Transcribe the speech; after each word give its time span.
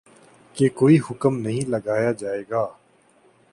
کہ 0.55 0.69
کوئی 0.69 0.97
حکم 1.09 1.37
نہیں 1.39 1.69
لگایا 1.69 2.11
جائے 2.11 2.43
گا 2.49 2.65